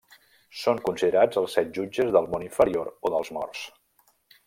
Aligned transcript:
Són 0.61 0.79
considerats 0.87 1.39
els 1.43 1.57
set 1.59 1.69
jutges 1.79 2.11
del 2.17 2.33
món 2.35 2.49
inferior 2.49 2.93
o 3.07 3.13
dels 3.17 3.35
morts. 3.39 3.67